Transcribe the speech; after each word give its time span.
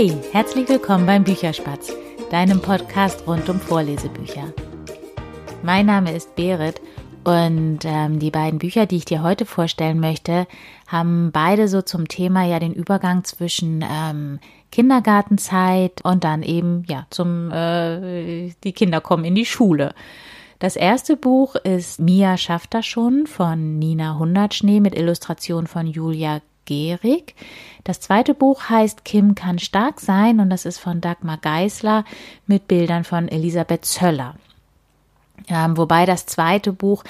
Hey, 0.00 0.16
herzlich 0.32 0.66
willkommen 0.66 1.04
beim 1.04 1.24
Bücherspatz, 1.24 1.92
deinem 2.30 2.62
Podcast 2.62 3.26
rund 3.26 3.46
um 3.50 3.60
Vorlesebücher. 3.60 4.50
Mein 5.62 5.84
Name 5.84 6.16
ist 6.16 6.34
Berit 6.36 6.80
und 7.22 7.80
ähm, 7.84 8.18
die 8.18 8.30
beiden 8.30 8.60
Bücher, 8.60 8.86
die 8.86 8.96
ich 8.96 9.04
dir 9.04 9.22
heute 9.22 9.44
vorstellen 9.44 10.00
möchte, 10.00 10.46
haben 10.88 11.32
beide 11.32 11.68
so 11.68 11.82
zum 11.82 12.08
Thema 12.08 12.46
ja 12.46 12.58
den 12.58 12.72
Übergang 12.72 13.24
zwischen 13.24 13.84
ähm, 13.86 14.38
Kindergartenzeit 14.72 16.02
und 16.02 16.24
dann 16.24 16.42
eben 16.44 16.84
ja 16.88 17.06
zum 17.10 17.50
äh, 17.50 18.54
die 18.64 18.72
Kinder 18.72 19.02
kommen 19.02 19.26
in 19.26 19.34
die 19.34 19.44
Schule. 19.44 19.92
Das 20.60 20.76
erste 20.76 21.18
Buch 21.18 21.56
ist 21.56 22.00
Mia 22.00 22.38
schafft 22.38 22.72
das 22.72 22.86
schon 22.86 23.26
von 23.26 23.78
Nina 23.78 24.18
Hundertschnee 24.18 24.80
mit 24.80 24.94
Illustration 24.94 25.66
von 25.66 25.86
Julia 25.86 26.40
Gehrig. 26.70 27.34
Das 27.82 27.98
zweite 27.98 28.32
Buch 28.32 28.70
heißt 28.70 29.04
Kim 29.04 29.34
kann 29.34 29.58
stark 29.58 29.98
sein 29.98 30.38
und 30.38 30.50
das 30.50 30.66
ist 30.66 30.78
von 30.78 31.00
Dagmar 31.00 31.38
Geisler 31.38 32.04
mit 32.46 32.68
Bildern 32.68 33.02
von 33.02 33.26
Elisabeth 33.26 33.84
Zöller. 33.84 34.36
Ähm, 35.48 35.76
wobei 35.76 36.06
das 36.06 36.26
zweite 36.26 36.72
Buch 36.72 37.02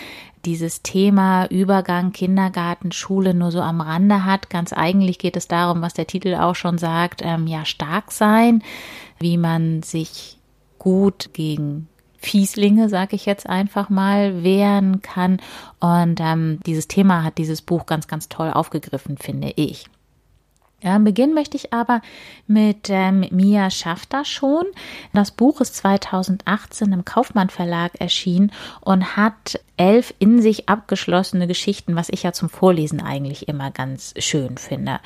dieses 0.46 0.80
Thema 0.80 1.45
Übergang 1.45 2.12
Kindergarten, 2.12 2.91
Schule 2.91 3.34
nur 3.34 3.50
so 3.52 3.60
am 3.60 3.83
Rande 3.83 4.24
hat. 4.24 4.48
Ganz 4.48 4.73
eigentlich 4.73 5.19
geht 5.19 5.36
es 5.36 5.46
darum, 5.46 5.83
was 5.83 5.92
der 5.92 6.06
Titel 6.06 6.36
auch 6.36 6.55
schon 6.55 6.78
sagt, 6.78 7.20
ähm, 7.22 7.47
ja, 7.47 7.66
stark 7.66 8.12
sein, 8.12 8.62
wie 9.19 9.36
man 9.36 9.83
sich 9.83 10.38
gut 10.78 11.34
gegen 11.34 11.86
Fieslinge, 12.20 12.88
sag 12.88 13.12
ich 13.12 13.27
jetzt 13.27 13.48
einfach 13.48 13.88
mal, 13.88 14.45
wehren 14.45 15.01
kann. 15.02 15.41
Und 15.80 16.20
ähm, 16.20 16.61
dieses 16.66 16.87
Thema 16.87 17.24
hat 17.24 17.38
dieses 17.38 17.62
Buch 17.62 17.87
ganz, 17.87 18.06
ganz 18.09 18.28
toll 18.28 18.51
aufgegriffen, 18.51 19.16
finde 19.16 19.52
ich. 19.56 19.86
Ja, 20.83 20.97
Beginn 20.98 21.34
möchte 21.34 21.59
ich 21.59 21.75
aber 21.75 22.00
mit 22.47 22.89
ähm, 22.89 23.27
Mia 23.31 23.70
schafft 23.70 24.14
das 24.14 24.28
schon. 24.28 24.64
Das 25.12 25.31
Buch 25.31 25.61
ist 25.61 25.77
2018 25.77 26.92
im 26.92 27.05
Kaufmann 27.05 27.50
Verlag 27.50 28.00
erschienen 28.00 28.50
und 28.81 29.16
hat 29.16 29.61
elf 29.77 30.14
in 30.19 30.41
sich 30.41 30.70
abgeschlossene 30.70 31.47
Geschichten, 31.47 31.97
was 31.97 32.09
ich 32.09 32.22
ja 32.22 32.33
zum 32.33 32.48
Vorlesen 32.48 33.03
eigentlich 33.03 33.47
immer 33.48 33.70
ganz 33.70 34.14
schön 34.19 34.56
finde. 34.56 35.00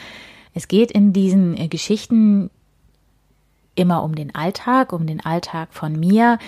Es 0.52 0.68
geht 0.68 0.92
in 0.92 1.12
diesen 1.12 1.56
äh, 1.56 1.66
Geschichten 1.66 2.50
immer 3.74 4.02
um 4.02 4.14
den 4.14 4.34
Alltag, 4.34 4.92
um 4.92 5.06
den 5.06 5.24
Alltag 5.24 5.68
von 5.72 5.98
mir. 5.98 6.38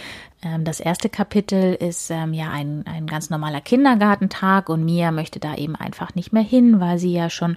Ähm, 0.43 0.65
das 0.65 0.81
erste 0.81 1.09
Kapitel 1.09 1.75
ist 1.75 2.11
ähm, 2.11 2.33
ja 2.33 2.51
ein, 2.51 2.85
ein 2.87 3.07
ganz 3.07 3.31
normaler 3.31 3.61
Kindergartentag 3.61 4.69
und 4.69 4.85
Mia 4.85 5.11
möchte 5.11 5.41
da 5.41 5.55
eben 5.55 5.77
einfach 5.77 6.15
nicht 6.15 6.33
mehr 6.33 6.43
hin, 6.43 6.81
weil 6.81 6.99
sie 6.99 7.13
ja 7.13 7.31
schon 7.31 7.57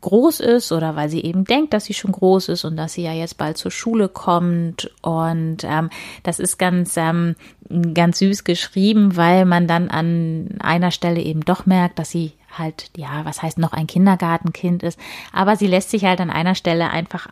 groß 0.00 0.40
ist 0.40 0.70
oder 0.70 0.94
weil 0.94 1.08
sie 1.08 1.22
eben 1.22 1.44
denkt, 1.44 1.72
dass 1.72 1.86
sie 1.86 1.94
schon 1.94 2.12
groß 2.12 2.50
ist 2.50 2.64
und 2.64 2.76
dass 2.76 2.92
sie 2.92 3.02
ja 3.02 3.12
jetzt 3.12 3.38
bald 3.38 3.56
zur 3.56 3.70
Schule 3.70 4.08
kommt. 4.08 4.90
Und 5.02 5.64
ähm, 5.64 5.90
das 6.22 6.38
ist 6.38 6.58
ganz, 6.58 6.96
ähm, 6.96 7.34
ganz 7.94 8.18
süß 8.18 8.44
geschrieben, 8.44 9.16
weil 9.16 9.44
man 9.44 9.66
dann 9.66 9.88
an 9.88 10.58
einer 10.60 10.90
Stelle 10.90 11.20
eben 11.20 11.44
doch 11.44 11.66
merkt, 11.66 11.98
dass 11.98 12.10
sie 12.10 12.32
halt, 12.56 12.90
ja, 12.96 13.24
was 13.24 13.42
heißt 13.42 13.58
noch 13.58 13.72
ein 13.72 13.86
Kindergartenkind 13.86 14.82
ist. 14.82 14.98
Aber 15.32 15.56
sie 15.56 15.66
lässt 15.66 15.90
sich 15.90 16.04
halt 16.04 16.20
an 16.20 16.30
einer 16.30 16.54
Stelle 16.54 16.90
einfach 16.90 17.26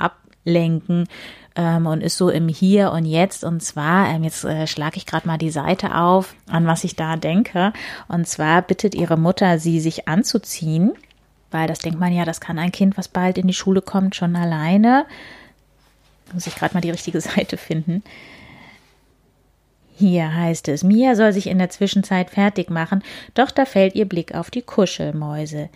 ablenken 0.47 1.08
ähm, 1.56 1.86
und 1.86 2.02
ist 2.02 2.16
so 2.16 2.30
im 2.30 2.48
Hier 2.48 2.92
und 2.92 3.05
Jetzt. 3.05 3.44
Und 3.44 3.62
zwar, 3.62 4.08
ähm, 4.08 4.25
jetzt 4.25 4.44
äh, 4.44 4.66
schlage 4.66 4.97
ich 4.97 5.06
gerade 5.06 5.27
mal 5.27 5.38
die 5.38 5.50
Seite 5.50 5.94
auf, 5.94 6.34
an 6.48 6.66
was 6.66 6.84
ich 6.84 6.97
da 6.97 7.16
denke. 7.16 7.72
Und 8.08 8.27
zwar 8.27 8.62
bittet 8.62 8.94
ihre 8.94 9.16
Mutter, 9.16 9.58
sie 9.58 9.80
sich 9.80 10.08
anzuziehen 10.08 10.92
weil 11.50 11.69
das 11.69 11.78
denkt 11.78 11.98
man 11.98 12.12
ja, 12.12 12.25
das 12.25 12.41
kann 12.41 12.58
ein 12.58 12.72
Kind, 12.72 12.98
was 12.98 13.08
bald 13.08 13.38
in 13.38 13.47
die 13.47 13.55
Schule 13.55 13.80
kommt, 13.80 14.14
schon 14.14 14.36
alleine. 14.36 15.06
Muss 16.33 16.47
ich 16.47 16.55
gerade 16.55 16.75
mal 16.75 16.81
die 16.81 16.91
richtige 16.91 17.21
Seite 17.22 17.56
finden. 17.56 18.03
Hier 19.97 20.34
heißt 20.34 20.69
es, 20.69 20.84
Mia 20.84 21.15
soll 21.15 21.32
sich 21.32 21.47
in 21.47 21.59
der 21.59 21.71
Zwischenzeit 21.71 22.28
fertig 22.28 22.69
machen, 22.69 23.03
doch 23.32 23.50
da 23.50 23.65
fällt 23.65 23.94
ihr 23.94 24.04
Blick 24.04 24.34
auf 24.34 24.50
die 24.50 24.60
Kuschelmäuse. 24.60 25.71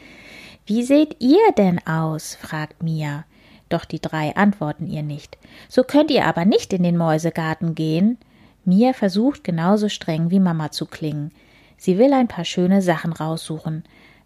Wie 0.66 0.83
seht 0.83 1.16
ihr 1.21 1.53
denn 1.56 1.84
aus? 1.87 2.34
fragt 2.34 2.83
Mia. 2.83 3.25
Doch 3.71 3.87
die 3.87 4.01
drei 4.01 4.37
antworten 4.37 4.87
ihr 4.87 5.03
nicht. 5.03 5.39
So 5.71 5.83
könnt 5.83 6.11
ihr 6.11 6.27
aber 6.27 6.45
nicht 6.45 6.75
in 6.75 6.83
den 6.83 6.99
Mäusegarten 6.99 7.75
gehen. 7.75 8.19
Mia 8.67 8.93
versucht 8.93 9.45
genauso 9.45 9.89
streng 9.89 10.31
wie 10.31 10.41
Mama 10.41 10.71
zu 10.71 10.85
klingen. 10.85 11.33
Sie 11.79 11.97
will 11.97 12.13
ein 12.13 12.29
paar 12.29 12.45
schöne 12.45 12.83
Sachen 12.83 13.15
raussuchen. 13.15 13.85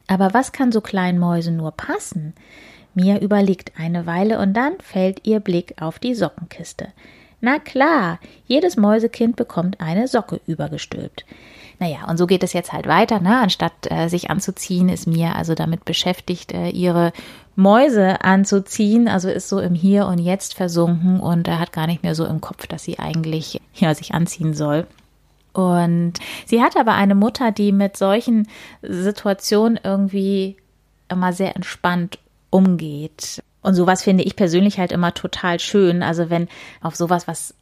Aber 0.08 0.34
was 0.34 0.50
kann 0.50 0.72
so 0.72 0.80
kleinen 0.80 1.20
Mäusen 1.20 1.56
nur 1.56 1.70
passen? 1.70 2.34
Mia 2.94 3.18
überlegt 3.18 3.72
eine 3.78 4.06
Weile 4.06 4.38
und 4.38 4.54
dann 4.54 4.74
fällt 4.80 5.26
ihr 5.26 5.40
Blick 5.40 5.80
auf 5.80 5.98
die 5.98 6.14
Sockenkiste. 6.14 6.88
Na 7.40 7.58
klar, 7.58 8.20
jedes 8.46 8.76
Mäusekind 8.76 9.36
bekommt 9.36 9.80
eine 9.80 10.08
Socke 10.08 10.40
übergestülpt. 10.46 11.26
Naja, 11.78 12.06
und 12.08 12.18
so 12.18 12.26
geht 12.26 12.42
es 12.42 12.52
jetzt 12.52 12.72
halt 12.72 12.86
weiter, 12.86 13.20
ne? 13.20 13.40
Anstatt 13.40 13.72
äh, 13.90 14.08
sich 14.08 14.30
anzuziehen, 14.30 14.88
ist 14.88 15.06
Mia 15.06 15.32
also 15.32 15.54
damit 15.54 15.84
beschäftigt, 15.84 16.52
äh, 16.52 16.68
ihre 16.68 17.12
Mäuse 17.56 18.22
anzuziehen, 18.22 19.08
also 19.08 19.28
ist 19.28 19.48
so 19.48 19.60
im 19.60 19.74
Hier 19.74 20.06
und 20.06 20.18
Jetzt 20.18 20.54
versunken 20.54 21.20
und 21.20 21.48
er 21.48 21.58
hat 21.58 21.72
gar 21.72 21.86
nicht 21.86 22.02
mehr 22.02 22.14
so 22.14 22.24
im 22.24 22.40
Kopf, 22.40 22.66
dass 22.66 22.84
sie 22.84 22.98
eigentlich 22.98 23.60
ja, 23.74 23.94
sich 23.94 24.14
anziehen 24.14 24.54
soll. 24.54 24.86
Und 25.52 26.14
sie 26.46 26.62
hat 26.62 26.76
aber 26.76 26.94
eine 26.94 27.14
Mutter, 27.14 27.52
die 27.52 27.70
mit 27.70 27.96
solchen 27.96 28.48
Situationen 28.82 29.78
irgendwie 29.82 30.56
immer 31.08 31.32
sehr 31.32 31.54
entspannt 31.54 32.18
umgeht. 32.50 33.42
Und 33.62 33.74
sowas 33.74 34.02
finde 34.02 34.24
ich 34.24 34.36
persönlich 34.36 34.78
halt 34.78 34.90
immer 34.90 35.14
total 35.14 35.60
schön. 35.60 36.02
Also 36.02 36.28
wenn 36.28 36.48
auf 36.82 36.96
sowas, 36.96 37.28
was 37.28 37.54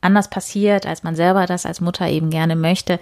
anders 0.00 0.28
passiert, 0.28 0.86
als 0.86 1.02
man 1.02 1.16
selber 1.16 1.46
das 1.46 1.66
als 1.66 1.80
Mutter 1.80 2.08
eben 2.08 2.30
gerne 2.30 2.56
möchte, 2.56 2.98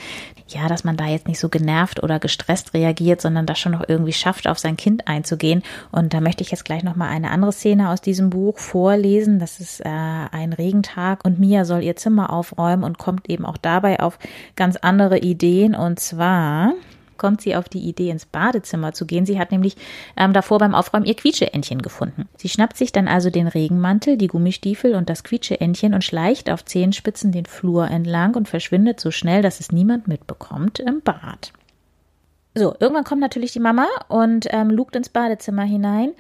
ja, 0.49 0.69
dass 0.69 0.85
man 0.85 0.97
da 0.97 1.07
jetzt 1.07 1.29
nicht 1.29 1.39
so 1.39 1.49
genervt 1.49 2.03
oder 2.03 2.19
gestresst 2.19 2.75
reagiert, 2.75 3.21
sondern 3.21 3.47
das 3.47 3.59
schon 3.59 3.73
noch 3.73 3.85
irgendwie 3.87 4.13
schafft, 4.13 4.49
auf 4.49 4.59
sein 4.59 4.77
Kind 4.77 5.09
einzugehen. 5.09 5.63
Und 5.93 6.15
da 6.15 6.21
möchte 6.21 6.43
ich 6.43 6.51
jetzt 6.51 6.65
gleich 6.65 6.83
noch 6.83 6.97
mal 6.97 7.09
eine 7.09 7.31
andere 7.31 7.53
Szene 7.53 7.91
aus 7.91 8.01
diesem 8.01 8.31
Buch 8.31 8.59
vorlesen. 8.59 9.39
Das 9.39 9.61
ist 9.61 9.81
äh, 9.81 9.89
ein 9.89 10.53
Regentag 10.53 11.25
und 11.25 11.39
Mia 11.39 11.65
soll 11.65 11.83
ihr 11.83 11.97
Zimmer 11.97 12.33
aufräumen 12.33 12.85
und 12.85 12.99
kommt 12.99 13.29
eben 13.29 13.45
auch 13.45 13.57
dabei 13.57 14.01
auf 14.01 14.19
ganz 14.55 14.77
andere 14.77 15.19
Ideen. 15.19 15.75
Und 15.75 16.01
zwar 16.01 16.73
kommt 17.17 17.41
sie 17.41 17.57
auf 17.57 17.69
die 17.69 17.81
Idee, 17.81 18.11
ins 18.11 18.27
Badezimmer 18.27 18.93
zu 18.93 19.07
gehen. 19.07 19.27
Sie 19.27 19.39
hat 19.39 19.53
nämlich 19.53 19.77
ähm, 20.17 20.33
davor 20.33 20.59
beim 20.59 20.75
Aufräumen 20.75 21.07
ihr 21.07 21.15
Quietscheentchen 21.15 21.83
gefunden. 21.83 22.29
Sie 22.37 22.49
schnappt 22.49 22.77
sich 22.77 22.93
dann 22.93 23.09
also 23.09 23.31
den 23.31 23.49
Regenmantel, 23.49 24.17
die 24.17 24.29
Gummistiefel 24.29 24.95
und 24.95 25.11
das 25.11 25.25
Quietscheentchen 25.25 25.95
und 25.95 26.05
schleicht 26.05 26.51
auf 26.51 26.65
Zehenspitzen 26.65 27.33
den 27.33 27.47
Flur 27.47 27.89
entlang 27.89 28.35
und 28.35 28.49
verschwindet 28.49 29.01
so 29.01 29.11
schnell, 29.11 29.43
dass 29.43 29.61
es 29.61 29.73
niemand 29.73 30.09
mitbekommt 30.09 30.79
im 30.81 31.01
Bad. 31.03 31.53
So, 32.55 32.75
irgendwann 32.81 33.05
kommt 33.05 33.21
natürlich 33.21 33.53
die 33.53 33.61
Mama 33.61 33.87
und 34.09 34.47
ähm, 34.51 34.71
lugt 34.71 34.97
ins 34.97 35.11
Badezimmer 35.11 35.65
hinein. 35.65 36.13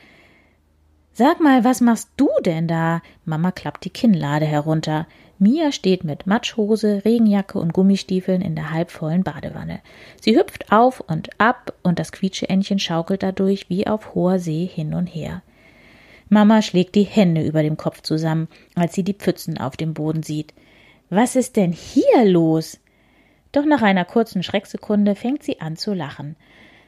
Sag 1.18 1.40
mal, 1.40 1.64
was 1.64 1.80
machst 1.80 2.10
du 2.18 2.28
denn 2.44 2.68
da? 2.68 3.00
Mama 3.24 3.50
klappt 3.50 3.86
die 3.86 3.90
Kinnlade 3.90 4.44
herunter. 4.44 5.06
Mia 5.38 5.72
steht 5.72 6.04
mit 6.04 6.26
Matschhose, 6.26 7.06
Regenjacke 7.06 7.58
und 7.58 7.72
Gummistiefeln 7.72 8.42
in 8.42 8.54
der 8.54 8.70
halbvollen 8.70 9.24
Badewanne. 9.24 9.80
Sie 10.20 10.36
hüpft 10.36 10.70
auf 10.70 11.00
und 11.00 11.30
ab 11.40 11.72
und 11.82 11.98
das 11.98 12.12
Quietscheentchen 12.12 12.78
schaukelt 12.78 13.22
dadurch 13.22 13.70
wie 13.70 13.86
auf 13.86 14.14
hoher 14.14 14.38
See 14.38 14.66
hin 14.66 14.92
und 14.92 15.06
her. 15.06 15.40
Mama 16.28 16.60
schlägt 16.60 16.94
die 16.94 17.04
Hände 17.04 17.42
über 17.42 17.62
dem 17.62 17.78
Kopf 17.78 18.02
zusammen, 18.02 18.48
als 18.74 18.92
sie 18.92 19.02
die 19.02 19.14
Pfützen 19.14 19.56
auf 19.56 19.78
dem 19.78 19.94
Boden 19.94 20.22
sieht. 20.22 20.52
Was 21.08 21.34
ist 21.34 21.56
denn 21.56 21.72
hier 21.72 22.26
los? 22.26 22.78
Doch 23.52 23.64
nach 23.64 23.80
einer 23.80 24.04
kurzen 24.04 24.42
Schrecksekunde 24.42 25.14
fängt 25.14 25.42
sie 25.42 25.62
an 25.62 25.76
zu 25.76 25.94
lachen. 25.94 26.36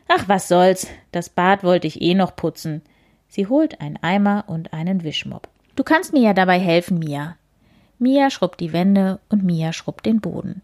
Ach, 0.06 0.28
was 0.28 0.48
soll's, 0.48 0.86
das 1.13 1.30
Bad 1.30 1.65
wollte 1.65 1.86
ich 1.86 2.03
eh 2.03 2.13
noch 2.13 2.36
putzen. 2.36 2.83
Sie 3.28 3.47
holt 3.47 3.80
einen 3.80 3.98
Eimer 4.03 4.45
und 4.47 4.72
einen 4.72 5.04
Wischmopp. 5.04 5.48
Du 5.77 5.84
kannst 5.84 6.13
mir 6.13 6.22
ja 6.22 6.34
dabei 6.34 6.59
helfen, 6.59 6.98
Mia. 6.98 7.36
Mia 7.98 8.30
schrubbt 8.30 8.60
die 8.60 8.72
Wände 8.72 9.21
und 9.28 9.45
Mia 9.45 9.72
schrubbt 9.72 10.07
den 10.07 10.21
Boden. 10.21 10.63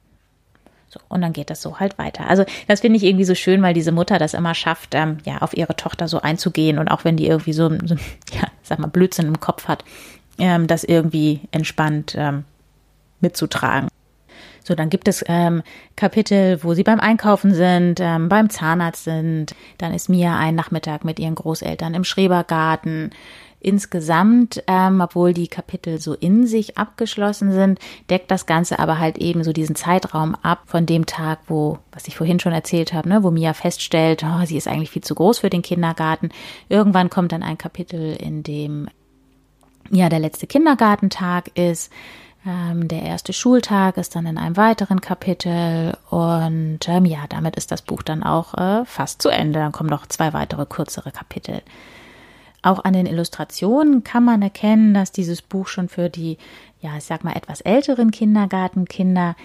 So, 0.88 1.00
und 1.08 1.22
dann 1.22 1.32
geht 1.32 1.50
das 1.50 1.61
so 1.61 1.81
halt 1.81 1.99
weiter. 1.99 2.28
Also 2.28 2.44
das 2.69 2.81
finde 2.81 2.96
ich 2.96 3.02
irgendwie 3.02 3.25
so 3.25 3.34
schön, 3.34 3.62
weil 3.62 3.75
diese 3.75 3.90
Mutter 3.90 4.19
das 4.19 4.32
immer 4.32 4.55
schafft, 4.55 4.94
ähm, 4.94 5.19
ja, 5.25 5.38
auf 5.38 5.56
ihre 5.56 5.76
Tochter 5.76 6.06
so 6.06 6.20
einzugehen 6.20 6.78
und 6.78 6.88
auch 6.88 7.05
wenn 7.05 7.16
die 7.16 7.26
irgendwie 7.26 7.52
so, 7.52 7.69
so 7.84 7.94
ja, 8.32 8.49
sag 8.62 8.78
mal, 8.78 8.87
Blödsinn 8.87 9.26
im 9.26 9.40
Kopf 9.40 9.66
hat, 9.66 9.84
ähm, 10.38 10.66
das 10.66 10.84
irgendwie 10.84 11.40
entspannt 11.50 12.14
ähm, 12.16 12.44
mitzutragen. 13.20 13.88
So, 14.64 14.75
dann 14.75 14.90
gibt 14.90 15.08
es 15.08 15.22
ähm, 15.28 15.62
Kapitel, 15.94 16.58
wo 16.64 16.75
sie 16.75 16.82
beim 16.82 16.99
Einkaufen 16.99 17.55
sind, 17.55 18.00
ähm, 18.00 18.28
beim 18.28 18.49
Zahnarzt 18.50 19.05
sind. 19.05 19.55
Dann 19.78 19.93
ist 19.93 20.08
Mia 20.08 20.37
einen 20.37 20.56
Nachmittag 20.56 21.05
mit 21.05 21.19
ihren 21.20 21.34
Großeltern 21.34 21.94
im 21.94 22.02
Schrebergarten. 22.02 23.11
Insgesamt, 23.61 24.62
ähm, 24.66 25.00
obwohl 25.00 25.32
die 25.32 25.49
Kapitel 25.49 26.00
so 26.00 26.14
in 26.14 26.46
sich 26.46 26.76
abgeschlossen 26.76 27.52
sind, 27.52 27.78
deckt 28.11 28.31
das 28.31 28.46
Ganze 28.46 28.78
aber 28.78 28.99
halt 28.99 29.19
eben 29.19 29.44
so 29.44 29.52
diesen 29.52 29.76
Zeitraum 29.76 30.34
ab 30.43 30.62
von 30.66 30.87
dem 30.87 31.06
Tag, 31.06 31.40
wo, 31.46 31.78
was 31.93 32.08
ich 32.08 32.16
vorhin 32.16 32.40
schon 32.40 32.52
erzählt 32.52 32.93
habe, 32.93 33.08
ne, 33.08 33.22
wo 33.22 33.31
Mia 33.31 33.52
feststellt, 33.55 34.22
oh, 34.22 34.44
sie 34.44 34.56
ist 34.56 34.69
eigentlich 34.69 34.90
viel 34.90 35.02
zu 35.05 35.14
groß 35.14 35.38
für 35.38 35.50
den 35.50 35.62
Kindergarten. 35.62 36.31
Irgendwann 36.69 37.11
kommt 37.11 37.32
dann 37.32 37.43
ein 37.43 37.56
Kapitel, 37.56 38.16
in 38.16 38.43
dem 38.43 38.88
ja 39.90 40.08
der 40.08 40.19
letzte 40.19 40.46
Kindergartentag 40.46 41.50
ist. 41.56 41.90
Ähm, 42.46 42.88
der 42.88 43.02
erste 43.02 43.32
Schultag 43.32 43.96
ist 43.96 44.14
dann 44.17 44.26
in 44.26 44.37
einem 44.37 44.56
weiteren 44.56 45.00
Kapitel 45.00 45.96
und 46.11 46.81
ähm, 46.87 47.05
ja, 47.06 47.20
damit 47.29 47.56
ist 47.56 47.70
das 47.70 47.82
Buch 47.82 48.02
dann 48.02 48.23
auch 48.23 48.55
äh, 48.55 48.85
fast 48.85 49.23
zu 49.23 49.31
Ende. 49.31 49.61
Dann 49.61 49.73
kommen 49.73 49.91
noch 49.91 50.06
zwei 50.06 50.32
weitere 50.32 50.67
kürzere 50.67 51.11
Kapitel. 51.11 51.62
Auch 52.62 52.85
an 52.85 52.93
den 52.94 53.06
Illustrationen 53.06 54.05
kann 54.05 54.25
man 54.25 54.43
erkennen, 54.43 54.94
dass 54.94 55.12
dieses 55.12 55.43
Buch 55.43 55.69
schon 55.69 55.88
für 55.88 56.08
die, 56.08 56.38
ja, 56.81 56.96
ich 56.96 57.05
sag 57.05 57.25
mal, 57.25 57.37
etwas 57.37 57.61
älteren 57.61 58.11
Kindergartenkinder 58.11 59.37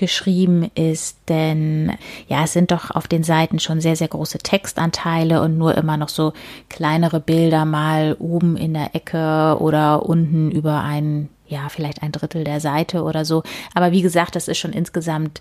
geschrieben 0.00 0.70
ist, 0.74 1.18
denn 1.28 1.92
ja, 2.26 2.44
es 2.44 2.54
sind 2.54 2.70
doch 2.70 2.90
auf 2.90 3.06
den 3.06 3.22
Seiten 3.22 3.60
schon 3.60 3.82
sehr, 3.82 3.96
sehr 3.96 4.08
große 4.08 4.38
Textanteile 4.38 5.42
und 5.42 5.58
nur 5.58 5.76
immer 5.76 5.98
noch 5.98 6.08
so 6.08 6.32
kleinere 6.70 7.20
Bilder 7.20 7.66
mal 7.66 8.16
oben 8.18 8.56
in 8.56 8.72
der 8.72 8.94
Ecke 8.94 9.58
oder 9.60 10.06
unten 10.06 10.50
über 10.50 10.80
ein, 10.80 11.28
ja, 11.50 11.68
vielleicht 11.68 12.02
ein 12.02 12.12
Drittel 12.12 12.44
der 12.44 12.60
Seite 12.60 13.02
oder 13.02 13.24
so. 13.24 13.42
Aber 13.74 13.92
wie 13.92 14.02
gesagt, 14.02 14.36
das 14.36 14.48
ist 14.48 14.58
schon 14.58 14.72
insgesamt 14.72 15.40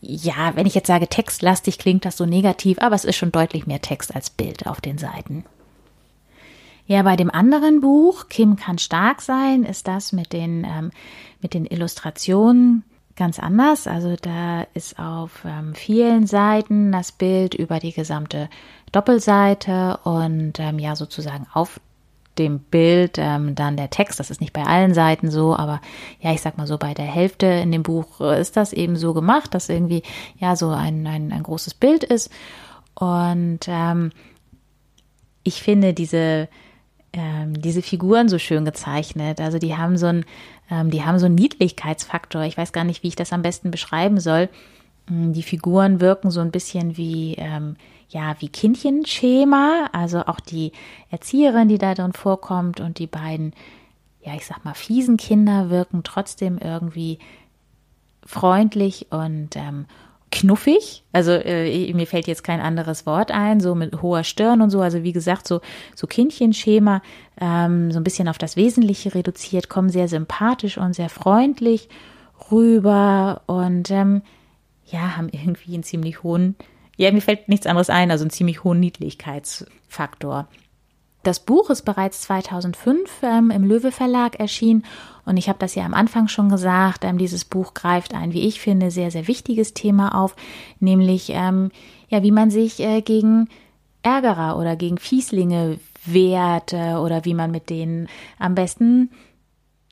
ja, 0.00 0.54
wenn 0.54 0.66
ich 0.66 0.74
jetzt 0.74 0.88
sage 0.88 1.08
textlastig, 1.08 1.78
klingt 1.78 2.04
das 2.04 2.16
so 2.16 2.26
negativ, 2.26 2.78
aber 2.80 2.94
es 2.94 3.04
ist 3.04 3.16
schon 3.16 3.32
deutlich 3.32 3.66
mehr 3.66 3.80
Text 3.80 4.14
als 4.14 4.28
Bild 4.28 4.66
auf 4.66 4.80
den 4.80 4.98
Seiten. 4.98 5.44
Ja, 6.86 7.02
bei 7.02 7.16
dem 7.16 7.30
anderen 7.30 7.80
Buch, 7.80 8.28
Kim 8.28 8.56
kann 8.56 8.76
stark 8.78 9.22
sein, 9.22 9.62
ist 9.62 9.88
das 9.88 10.12
mit 10.12 10.34
den, 10.34 10.64
ähm, 10.64 10.90
mit 11.40 11.54
den 11.54 11.64
Illustrationen 11.64 12.84
ganz 13.16 13.38
anders. 13.38 13.86
Also 13.86 14.16
da 14.20 14.66
ist 14.74 14.98
auf 14.98 15.44
ähm, 15.46 15.74
vielen 15.74 16.26
Seiten 16.26 16.92
das 16.92 17.12
Bild 17.12 17.54
über 17.54 17.78
die 17.78 17.92
gesamte 17.92 18.50
Doppelseite 18.92 19.98
und 20.04 20.60
ähm, 20.60 20.78
ja 20.78 20.94
sozusagen 20.96 21.46
auf 21.54 21.80
dem 22.38 22.58
Bild 22.58 23.16
ähm, 23.18 23.54
dann 23.54 23.76
der 23.76 23.90
Text. 23.90 24.20
Das 24.20 24.30
ist 24.30 24.40
nicht 24.40 24.52
bei 24.52 24.64
allen 24.64 24.94
Seiten 24.94 25.30
so, 25.30 25.56
aber 25.56 25.80
ja, 26.20 26.32
ich 26.32 26.40
sag 26.40 26.58
mal 26.58 26.66
so, 26.66 26.78
bei 26.78 26.94
der 26.94 27.06
Hälfte 27.06 27.46
in 27.46 27.72
dem 27.72 27.82
Buch 27.82 28.20
ist 28.20 28.56
das 28.56 28.72
eben 28.72 28.96
so 28.96 29.14
gemacht, 29.14 29.54
dass 29.54 29.68
irgendwie 29.68 30.02
ja 30.38 30.56
so 30.56 30.70
ein, 30.70 31.06
ein, 31.06 31.32
ein 31.32 31.42
großes 31.42 31.74
Bild 31.74 32.04
ist. 32.04 32.30
Und 32.94 33.60
ähm, 33.66 34.10
ich 35.42 35.62
finde 35.62 35.94
diese, 35.94 36.48
ähm, 37.12 37.60
diese 37.60 37.82
Figuren 37.82 38.28
so 38.28 38.38
schön 38.38 38.64
gezeichnet. 38.64 39.40
Also 39.40 39.58
die 39.58 39.76
haben 39.76 39.96
so 39.96 40.06
ein 40.06 40.24
ähm, 40.70 40.90
die 40.90 41.04
haben 41.04 41.18
so 41.18 41.26
einen 41.26 41.34
Niedlichkeitsfaktor. 41.34 42.42
Ich 42.42 42.56
weiß 42.56 42.72
gar 42.72 42.84
nicht, 42.84 43.02
wie 43.02 43.08
ich 43.08 43.16
das 43.16 43.32
am 43.32 43.42
besten 43.42 43.70
beschreiben 43.70 44.20
soll. 44.20 44.48
Mm, 45.08 45.32
die 45.32 45.42
Figuren 45.42 46.00
wirken 46.00 46.30
so 46.30 46.40
ein 46.40 46.50
bisschen 46.50 46.96
wie, 46.96 47.34
ähm, 47.38 47.76
ja, 48.08 48.36
wie 48.40 48.48
Kindchenschema. 48.48 49.88
Also 49.92 50.20
auch 50.26 50.40
die 50.40 50.72
Erzieherin, 51.10 51.68
die 51.68 51.78
da 51.78 51.94
drin 51.94 52.12
vorkommt 52.12 52.80
und 52.80 52.98
die 52.98 53.06
beiden, 53.06 53.52
ja, 54.22 54.34
ich 54.34 54.46
sag 54.46 54.64
mal, 54.64 54.74
fiesen 54.74 55.16
Kinder 55.16 55.70
wirken 55.70 56.02
trotzdem 56.02 56.58
irgendwie 56.58 57.18
freundlich 58.26 59.08
und 59.10 59.56
ähm, 59.56 59.86
knuffig. 60.34 61.04
Also 61.12 61.32
äh, 61.32 61.92
mir 61.94 62.06
fällt 62.06 62.26
jetzt 62.26 62.42
kein 62.42 62.60
anderes 62.60 63.06
Wort 63.06 63.30
ein, 63.30 63.60
so 63.60 63.74
mit 63.74 64.02
hoher 64.02 64.24
Stirn 64.24 64.62
und 64.62 64.70
so. 64.70 64.80
Also 64.80 65.02
wie 65.02 65.12
gesagt, 65.12 65.46
so, 65.46 65.60
so 65.94 66.06
Kindchenschema, 66.06 67.02
ähm, 67.40 67.92
so 67.92 68.00
ein 68.00 68.04
bisschen 68.04 68.28
auf 68.28 68.38
das 68.38 68.56
Wesentliche 68.56 69.14
reduziert, 69.14 69.68
kommen 69.68 69.90
sehr 69.90 70.08
sympathisch 70.08 70.76
und 70.76 70.94
sehr 70.94 71.08
freundlich 71.08 71.88
rüber 72.50 73.42
und 73.46 73.90
ähm, 73.90 74.22
ja, 74.86 75.16
haben 75.16 75.28
irgendwie 75.30 75.74
einen 75.74 75.82
ziemlich 75.82 76.22
hohen, 76.22 76.56
ja, 76.96 77.10
mir 77.10 77.22
fällt 77.22 77.48
nichts 77.48 77.66
anderes 77.66 77.90
ein, 77.90 78.10
also 78.10 78.22
einen 78.22 78.30
ziemlich 78.30 78.62
hohen 78.62 78.80
Niedlichkeitsfaktor. 78.80 80.48
Das 81.24 81.40
Buch 81.40 81.70
ist 81.70 81.82
bereits 81.82 82.20
2005 82.22 83.10
ähm, 83.22 83.50
im 83.50 83.64
Löwe 83.64 83.90
Verlag 83.90 84.38
erschienen 84.38 84.84
und 85.24 85.38
ich 85.38 85.48
habe 85.48 85.58
das 85.58 85.74
ja 85.74 85.84
am 85.84 85.94
Anfang 85.94 86.28
schon 86.28 86.50
gesagt, 86.50 87.02
ähm, 87.02 87.16
dieses 87.16 87.46
Buch 87.46 87.72
greift 87.72 88.14
ein, 88.14 88.34
wie 88.34 88.46
ich 88.46 88.60
finde, 88.60 88.90
sehr, 88.90 89.10
sehr 89.10 89.26
wichtiges 89.26 89.72
Thema 89.72 90.20
auf, 90.20 90.36
nämlich 90.80 91.30
ähm, 91.30 91.70
ja, 92.08 92.22
wie 92.22 92.30
man 92.30 92.50
sich 92.50 92.80
äh, 92.80 93.00
gegen 93.00 93.48
Ärgerer 94.02 94.58
oder 94.58 94.76
gegen 94.76 94.98
Fieslinge 94.98 95.78
wehrt 96.04 96.74
äh, 96.74 96.94
oder 96.94 97.24
wie 97.24 97.34
man 97.34 97.50
mit 97.50 97.70
denen 97.70 98.08
am 98.38 98.54
besten 98.54 99.10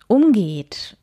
umgeht. 0.07 0.99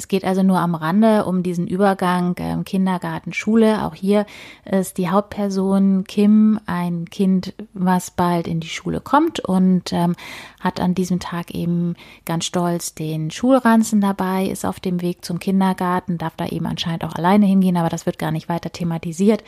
Es 0.00 0.08
geht 0.08 0.24
also 0.24 0.42
nur 0.42 0.58
am 0.58 0.74
Rande 0.74 1.26
um 1.26 1.42
diesen 1.42 1.66
Übergang 1.66 2.34
ähm, 2.38 2.64
Kindergarten, 2.64 3.34
Schule. 3.34 3.84
Auch 3.84 3.94
hier 3.94 4.24
ist 4.64 4.96
die 4.96 5.10
Hauptperson 5.10 6.04
Kim 6.04 6.58
ein 6.64 7.04
Kind, 7.10 7.52
was 7.74 8.10
bald 8.10 8.48
in 8.48 8.60
die 8.60 8.68
Schule 8.70 9.02
kommt 9.02 9.40
und 9.40 9.92
ähm, 9.92 10.16
hat 10.58 10.80
an 10.80 10.94
diesem 10.94 11.20
Tag 11.20 11.54
eben 11.54 11.96
ganz 12.24 12.46
stolz 12.46 12.94
den 12.94 13.30
Schulranzen 13.30 14.00
dabei, 14.00 14.46
ist 14.46 14.64
auf 14.64 14.80
dem 14.80 15.02
Weg 15.02 15.22
zum 15.22 15.38
Kindergarten, 15.38 16.16
darf 16.16 16.34
da 16.34 16.46
eben 16.46 16.64
anscheinend 16.64 17.04
auch 17.04 17.16
alleine 17.16 17.44
hingehen, 17.44 17.76
aber 17.76 17.90
das 17.90 18.06
wird 18.06 18.18
gar 18.18 18.30
nicht 18.30 18.48
weiter 18.48 18.72
thematisiert. 18.72 19.44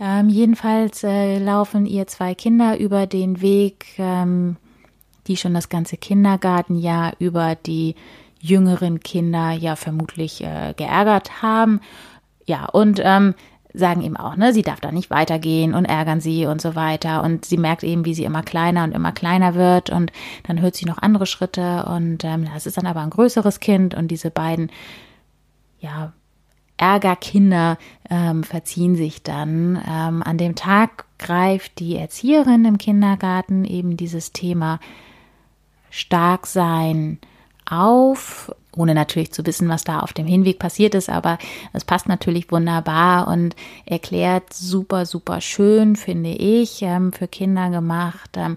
Ähm, 0.00 0.28
jedenfalls 0.28 1.04
äh, 1.04 1.38
laufen 1.38 1.86
ihr 1.86 2.08
zwei 2.08 2.34
Kinder 2.34 2.80
über 2.80 3.06
den 3.06 3.40
Weg, 3.40 3.86
ähm, 3.98 4.56
die 5.28 5.36
schon 5.36 5.54
das 5.54 5.68
ganze 5.68 5.96
Kindergartenjahr 5.96 7.12
über 7.20 7.54
die 7.54 7.94
jüngeren 8.40 9.00
Kinder 9.00 9.52
ja 9.52 9.76
vermutlich 9.76 10.42
äh, 10.42 10.74
geärgert 10.76 11.42
haben. 11.42 11.80
Ja, 12.46 12.66
und 12.66 13.00
ähm, 13.02 13.34
sagen 13.74 14.02
eben 14.02 14.16
auch, 14.16 14.36
ne, 14.36 14.52
sie 14.52 14.62
darf 14.62 14.80
da 14.80 14.90
nicht 14.90 15.10
weitergehen 15.10 15.74
und 15.74 15.84
ärgern 15.84 16.20
sie 16.20 16.46
und 16.46 16.60
so 16.60 16.74
weiter. 16.74 17.22
Und 17.22 17.44
sie 17.44 17.58
merkt 17.58 17.84
eben, 17.84 18.04
wie 18.04 18.14
sie 18.14 18.24
immer 18.24 18.42
kleiner 18.42 18.84
und 18.84 18.94
immer 18.94 19.12
kleiner 19.12 19.54
wird 19.54 19.90
und 19.90 20.12
dann 20.46 20.60
hört 20.60 20.74
sie 20.74 20.86
noch 20.86 20.98
andere 20.98 21.26
Schritte 21.26 21.84
und 21.86 22.24
ähm, 22.24 22.46
das 22.52 22.66
ist 22.66 22.76
dann 22.76 22.86
aber 22.86 23.00
ein 23.00 23.10
größeres 23.10 23.60
Kind 23.60 23.94
und 23.94 24.08
diese 24.08 24.30
beiden, 24.30 24.70
ja, 25.80 26.12
Ärgerkinder 26.78 27.76
ähm, 28.08 28.44
verziehen 28.44 28.94
sich 28.94 29.22
dann. 29.22 29.82
Ähm, 29.86 30.22
an 30.22 30.38
dem 30.38 30.54
Tag 30.54 31.06
greift 31.18 31.80
die 31.80 31.96
Erzieherin 31.96 32.64
im 32.64 32.78
Kindergarten 32.78 33.64
eben 33.64 33.96
dieses 33.96 34.32
Thema 34.32 34.78
stark 35.90 36.46
sein, 36.46 37.18
auf, 37.70 38.54
ohne 38.76 38.94
natürlich 38.94 39.32
zu 39.32 39.44
wissen, 39.46 39.68
was 39.68 39.84
da 39.84 40.00
auf 40.00 40.12
dem 40.12 40.26
Hinweg 40.26 40.58
passiert 40.58 40.94
ist, 40.94 41.08
aber 41.08 41.38
es 41.72 41.84
passt 41.84 42.08
natürlich 42.08 42.50
wunderbar 42.50 43.28
und 43.28 43.56
erklärt 43.86 44.52
super, 44.52 45.06
super 45.06 45.40
schön, 45.40 45.96
finde 45.96 46.30
ich, 46.30 46.82
ähm, 46.82 47.12
für 47.12 47.28
Kinder 47.28 47.70
gemacht, 47.70 48.30
ähm, 48.36 48.56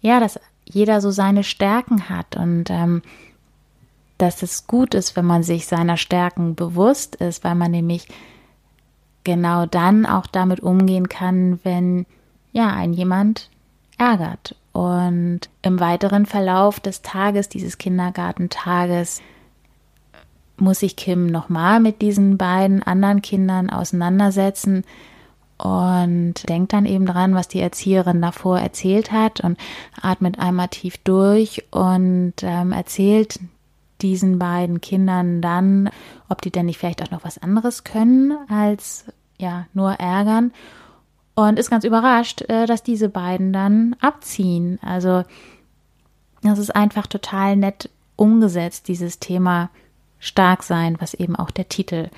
ja, 0.00 0.20
dass 0.20 0.40
jeder 0.64 1.00
so 1.00 1.10
seine 1.10 1.44
Stärken 1.44 2.08
hat 2.08 2.36
und 2.36 2.70
ähm, 2.70 3.02
dass 4.18 4.42
es 4.42 4.66
gut 4.66 4.94
ist, 4.94 5.16
wenn 5.16 5.24
man 5.24 5.42
sich 5.42 5.66
seiner 5.66 5.96
Stärken 5.96 6.54
bewusst 6.54 7.16
ist, 7.16 7.42
weil 7.42 7.54
man 7.54 7.70
nämlich 7.70 8.06
genau 9.24 9.66
dann 9.66 10.06
auch 10.06 10.26
damit 10.26 10.60
umgehen 10.60 11.08
kann, 11.08 11.58
wenn 11.62 12.06
ja 12.52 12.68
ein 12.68 12.92
jemand 12.92 13.50
ärgert 13.98 14.56
und 14.80 15.40
im 15.60 15.78
weiteren 15.78 16.24
Verlauf 16.24 16.80
des 16.80 17.02
Tages, 17.02 17.50
dieses 17.50 17.76
Kindergartentages, 17.76 19.20
muss 20.56 20.78
sich 20.78 20.96
Kim 20.96 21.26
nochmal 21.26 21.80
mit 21.80 22.00
diesen 22.00 22.38
beiden 22.38 22.82
anderen 22.82 23.20
Kindern 23.20 23.68
auseinandersetzen 23.68 24.84
und 25.58 26.48
denkt 26.48 26.72
dann 26.72 26.86
eben 26.86 27.04
dran, 27.04 27.34
was 27.34 27.46
die 27.46 27.60
Erzieherin 27.60 28.22
davor 28.22 28.58
erzählt 28.58 29.12
hat 29.12 29.40
und 29.40 29.58
atmet 30.00 30.38
einmal 30.38 30.68
tief 30.68 30.96
durch 30.96 31.66
und 31.70 32.32
ähm, 32.40 32.72
erzählt 32.72 33.38
diesen 34.00 34.38
beiden 34.38 34.80
Kindern 34.80 35.42
dann, 35.42 35.90
ob 36.30 36.40
die 36.40 36.50
denn 36.50 36.64
nicht 36.64 36.78
vielleicht 36.78 37.02
auch 37.02 37.10
noch 37.10 37.24
was 37.24 37.36
anderes 37.36 37.84
können 37.84 38.34
als 38.48 39.04
ja 39.36 39.66
nur 39.74 39.92
ärgern 39.92 40.52
und 41.48 41.58
ist 41.58 41.70
ganz 41.70 41.84
überrascht, 41.84 42.42
äh, 42.48 42.66
dass 42.66 42.82
diese 42.82 43.08
beiden 43.08 43.52
dann 43.52 43.96
abziehen. 44.00 44.78
Also 44.82 45.24
das 46.42 46.58
ist 46.58 46.74
einfach 46.74 47.06
total 47.06 47.56
nett 47.56 47.90
umgesetzt, 48.16 48.88
dieses 48.88 49.18
Thema 49.18 49.70
stark 50.18 50.62
sein, 50.62 50.96
was 51.00 51.14
eben 51.14 51.36
auch 51.36 51.50
der 51.50 51.68
Titel 51.68 52.08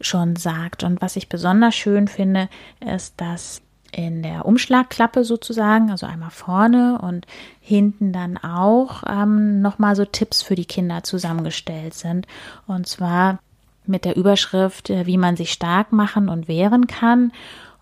schon 0.00 0.36
sagt. 0.36 0.84
Und 0.84 1.00
was 1.00 1.16
ich 1.16 1.28
besonders 1.28 1.74
schön 1.74 2.08
finde, 2.08 2.48
ist, 2.80 3.14
dass 3.20 3.62
in 3.92 4.22
der 4.22 4.44
Umschlagklappe 4.44 5.24
sozusagen, 5.24 5.90
also 5.90 6.06
einmal 6.06 6.30
vorne 6.30 6.98
und 7.00 7.26
hinten 7.60 8.12
dann 8.12 8.36
auch 8.36 9.04
ähm, 9.08 9.62
nochmal 9.62 9.96
so 9.96 10.04
Tipps 10.04 10.42
für 10.42 10.54
die 10.54 10.66
Kinder 10.66 11.02
zusammengestellt 11.02 11.94
sind. 11.94 12.26
Und 12.66 12.86
zwar 12.86 13.38
mit 13.86 14.04
der 14.04 14.16
Überschrift, 14.16 14.90
äh, 14.90 15.06
wie 15.06 15.16
man 15.16 15.36
sich 15.36 15.52
stark 15.52 15.92
machen 15.92 16.28
und 16.28 16.48
wehren 16.48 16.86
kann 16.86 17.32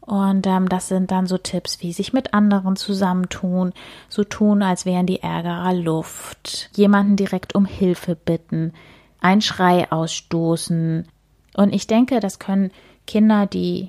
und 0.06 0.46
ähm, 0.46 0.68
das 0.68 0.88
sind 0.88 1.10
dann 1.10 1.26
so 1.26 1.38
Tipps, 1.38 1.80
wie 1.80 1.92
sich 1.92 2.12
mit 2.12 2.34
anderen 2.34 2.76
zusammentun, 2.76 3.72
so 4.10 4.22
tun, 4.22 4.62
als 4.62 4.84
wären 4.84 5.06
die 5.06 5.22
Ärgerer 5.22 5.72
Luft, 5.72 6.70
jemanden 6.74 7.16
direkt 7.16 7.54
um 7.54 7.64
Hilfe 7.64 8.14
bitten, 8.14 8.74
ein 9.20 9.40
Schrei 9.40 9.90
ausstoßen. 9.90 11.08
Und 11.54 11.74
ich 11.74 11.86
denke, 11.86 12.20
das 12.20 12.38
können 12.38 12.70
Kinder, 13.06 13.46
die 13.46 13.88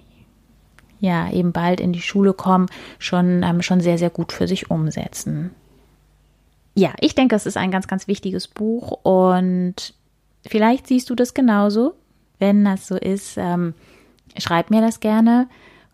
ja 1.02 1.30
eben 1.32 1.52
bald 1.52 1.82
in 1.82 1.92
die 1.92 2.02
Schule 2.02 2.32
kommen, 2.34 2.68
schon, 2.98 3.44
ähm, 3.44 3.62
schon 3.62 3.82
sehr, 3.82 3.98
sehr 3.98 4.10
gut 4.10 4.32
für 4.32 4.48
sich 4.48 4.72
umsetzen. 4.72 5.52
ja, 6.76 6.94
ich 7.02 7.14
denke, 7.16 7.36
es 7.36 7.46
ist 7.46 7.58
ein 7.58 7.72
ganz, 7.72 7.88
ganz 7.88 8.08
wichtiges 8.08 8.48
Buch 8.48 8.92
und 9.04 9.94
vielleicht 10.46 10.88
siehst 10.88 11.10
du 11.10 11.16
das 11.16 11.34
genauso. 11.34 11.96
Wenn 12.40 12.64
das 12.64 12.88
so 12.88 12.96
ist, 12.96 13.36
ähm, 13.38 13.74
schreib 14.38 14.70
mir 14.70 14.82
das 14.82 15.02
gerne 15.02 15.48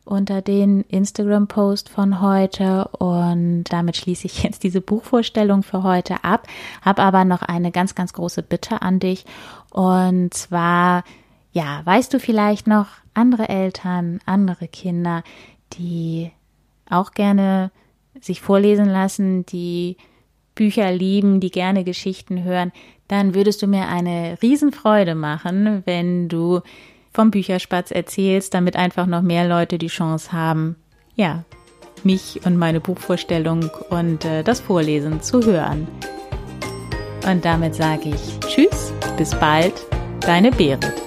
unter 0.06 0.42
den 0.42 0.82
Instagram-Post 0.82 1.90
von 1.90 2.22
heute. 2.22 2.88
Und 3.00 3.66
damit 3.66 3.98
schließe 3.98 4.26
ich 4.26 4.44
jetzt 4.44 4.64
diese 4.64 4.82
Buchvorstellung 4.82 5.64
für 5.64 5.84
heute 5.84 6.24
ab, 6.24 6.48
habe 6.82 7.02
aber 7.02 7.26
noch 7.26 7.42
eine 7.42 7.72
ganz, 7.72 7.96
ganz 7.96 8.14
große 8.14 8.44
Bitte 8.44 8.82
an 8.82 9.00
dich. 9.00 9.26
Und 9.72 10.34
zwar, 10.34 11.04
ja, 11.54 11.82
weißt 11.86 12.14
du 12.14 12.20
vielleicht 12.20 12.68
noch 12.68 12.88
andere 13.14 13.50
Eltern, 13.50 14.20
andere 14.26 14.68
Kinder, 14.68 15.24
die 15.74 16.32
auch 16.90 17.12
gerne 17.12 17.72
sich 18.20 18.42
vorlesen 18.42 18.86
lassen, 18.86 19.46
die 19.46 19.98
Bücher 20.56 20.92
lieben, 20.92 21.40
die 21.40 21.52
gerne 21.52 21.84
Geschichten 21.84 22.44
hören, 22.44 22.72
dann 23.08 23.34
würdest 23.34 23.62
du 23.62 23.68
mir 23.68 23.88
eine 23.88 24.38
Riesenfreude 24.42 25.16
machen, 25.16 25.84
wenn 25.86 26.30
du 26.30 26.62
vom 27.12 27.32
Bücherspatz 27.32 27.92
erzählst, 27.92 28.54
damit 28.54 28.76
einfach 28.76 29.06
noch 29.06 29.22
mehr 29.22 29.48
Leute 29.48 29.78
die 29.78 29.88
Chance 29.88 30.32
haben, 30.32 30.76
ja, 31.16 31.44
mich 32.04 32.42
und 32.46 32.58
meine 32.58 32.80
Buchvorstellung 32.80 33.70
und 33.90 34.26
äh, 34.26 34.44
das 34.44 34.60
Vorlesen 34.60 35.22
zu 35.22 35.46
hören. 35.46 35.88
Und 37.28 37.46
damit 37.46 37.76
sage 37.76 38.10
ich 38.10 38.40
Tschüss, 38.40 38.94
bis 39.18 39.32
bald, 39.36 39.74
deine 40.22 40.52
Berit. 40.52 41.01